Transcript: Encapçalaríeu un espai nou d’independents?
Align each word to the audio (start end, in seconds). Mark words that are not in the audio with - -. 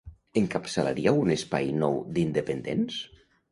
Encapçalaríeu 0.39 1.19
un 1.27 1.35
espai 1.37 1.71
nou 1.83 2.01
d’independents? 2.17 3.01